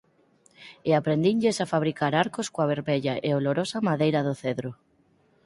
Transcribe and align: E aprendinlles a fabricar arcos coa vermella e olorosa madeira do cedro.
E 0.89 0.91
aprendinlles 0.99 1.57
a 1.59 1.69
fabricar 1.73 2.13
arcos 2.23 2.47
coa 2.53 2.69
vermella 2.73 3.13
e 3.27 3.29
olorosa 3.39 3.77
madeira 3.89 4.25
do 4.27 4.33
cedro. 4.41 4.71